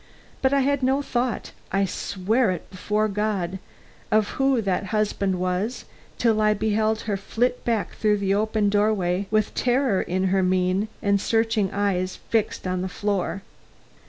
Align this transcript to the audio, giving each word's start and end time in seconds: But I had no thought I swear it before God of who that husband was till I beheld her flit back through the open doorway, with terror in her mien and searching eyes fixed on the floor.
But 0.41 0.51
I 0.51 0.61
had 0.61 0.81
no 0.81 1.03
thought 1.03 1.51
I 1.71 1.85
swear 1.85 2.49
it 2.49 2.71
before 2.71 3.07
God 3.07 3.59
of 4.09 4.29
who 4.29 4.59
that 4.63 4.85
husband 4.85 5.39
was 5.39 5.85
till 6.17 6.41
I 6.41 6.55
beheld 6.55 7.01
her 7.01 7.15
flit 7.15 7.63
back 7.63 7.93
through 7.93 8.17
the 8.17 8.33
open 8.33 8.67
doorway, 8.71 9.27
with 9.29 9.53
terror 9.53 10.01
in 10.01 10.29
her 10.33 10.41
mien 10.41 10.87
and 11.03 11.21
searching 11.21 11.69
eyes 11.71 12.15
fixed 12.31 12.65
on 12.65 12.81
the 12.81 12.89
floor. 12.89 13.43